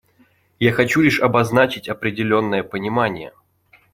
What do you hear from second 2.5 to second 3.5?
понимание.